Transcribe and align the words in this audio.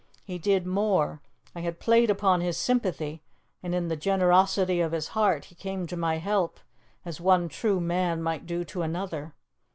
He 0.23 0.39
did 0.39 0.65
more. 0.65 1.21
I 1.55 1.59
had 1.59 1.79
played 1.79 2.09
upon 2.09 2.41
his 2.41 2.57
sympathy, 2.57 3.21
and 3.61 3.75
in 3.75 3.87
the 3.87 3.95
generosity 3.95 4.81
of 4.81 4.93
his 4.93 5.09
heart 5.09 5.45
he 5.45 5.53
came 5.53 5.85
to 5.85 5.95
my 5.95 6.17
help 6.17 6.59
as 7.05 7.21
one 7.21 7.47
true 7.47 7.79
man 7.79 8.23
might 8.23 8.47
do 8.47 8.63
to 8.65 8.81
another. 8.81 9.35